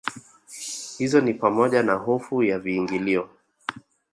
hizo 0.97 1.21
ni 1.21 1.33
pamoja 1.33 1.83
na 1.83 1.93
hofu 1.93 2.43
ya 2.43 2.59
viingilio 2.59 3.29